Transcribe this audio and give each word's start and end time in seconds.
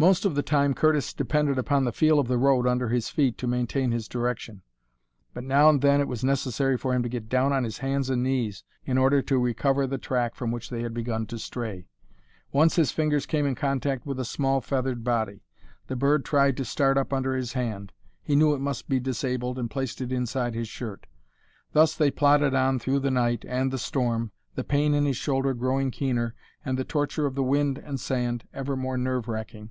Most 0.00 0.24
of 0.24 0.36
the 0.36 0.44
time 0.44 0.74
Curtis 0.74 1.12
depended 1.12 1.58
upon 1.58 1.82
the 1.82 1.90
feel 1.90 2.20
of 2.20 2.28
the 2.28 2.38
road 2.38 2.68
under 2.68 2.88
his 2.88 3.08
feet 3.08 3.36
to 3.38 3.48
maintain 3.48 3.90
his 3.90 4.06
direction, 4.06 4.62
but 5.34 5.42
now 5.42 5.68
and 5.68 5.82
then 5.82 6.00
it 6.00 6.06
was 6.06 6.22
necessary 6.22 6.76
for 6.78 6.94
him 6.94 7.02
to 7.02 7.08
get 7.08 7.28
down 7.28 7.52
on 7.52 7.64
his 7.64 7.78
hands 7.78 8.08
and 8.08 8.22
knees 8.22 8.62
in 8.84 8.96
order 8.96 9.20
to 9.22 9.38
recover 9.40 9.88
the 9.88 9.98
track 9.98 10.36
from 10.36 10.52
which 10.52 10.70
they 10.70 10.82
had 10.82 10.94
begun 10.94 11.26
to 11.26 11.36
stray. 11.36 11.88
Once 12.52 12.76
his 12.76 12.92
fingers 12.92 13.26
came 13.26 13.44
in 13.44 13.56
contact 13.56 14.06
with 14.06 14.20
a 14.20 14.24
small 14.24 14.60
feathered 14.60 15.02
body. 15.02 15.42
The 15.88 15.96
bird 15.96 16.24
tried 16.24 16.56
to 16.58 16.64
start 16.64 16.96
up 16.96 17.12
under 17.12 17.34
his 17.34 17.54
hand. 17.54 17.92
He 18.22 18.36
knew 18.36 18.54
it 18.54 18.60
must 18.60 18.88
be 18.88 19.00
disabled 19.00 19.58
and 19.58 19.68
placed 19.68 20.00
it 20.00 20.12
inside 20.12 20.54
his 20.54 20.68
shirt. 20.68 21.08
Thus 21.72 21.96
they 21.96 22.12
plodded 22.12 22.54
on 22.54 22.78
through 22.78 23.00
the 23.00 23.10
night 23.10 23.44
and 23.48 23.72
the 23.72 23.78
storm, 23.78 24.30
the 24.54 24.62
pain 24.62 24.94
in 24.94 25.06
his 25.06 25.16
shoulder 25.16 25.54
growing 25.54 25.90
keener 25.90 26.36
and 26.64 26.78
the 26.78 26.84
torture 26.84 27.26
of 27.26 27.34
the 27.34 27.42
wind 27.42 27.78
and 27.78 27.98
sand 27.98 28.46
ever 28.54 28.76
more 28.76 28.96
nerve 28.96 29.26
racking. 29.26 29.70